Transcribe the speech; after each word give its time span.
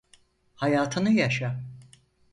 Hayatını 0.55 1.11
yaşa. 1.11 1.63